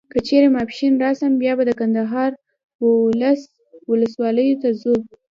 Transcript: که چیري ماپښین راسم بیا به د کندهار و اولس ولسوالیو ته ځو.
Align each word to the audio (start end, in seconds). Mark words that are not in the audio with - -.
که 0.13 0.19
چیري 0.27 0.47
ماپښین 0.55 0.93
راسم 1.03 1.31
بیا 1.41 1.53
به 1.57 1.63
د 1.67 1.71
کندهار 1.79 2.31
و 2.81 2.85
اولس 3.01 3.41
ولسوالیو 3.91 4.59
ته 4.61 4.69
ځو. 4.81 4.95